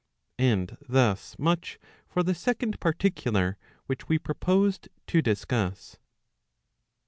[0.39, 5.99] And thus much for the second particular which we proposed to discuss.